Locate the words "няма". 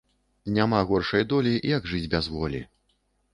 0.53-0.79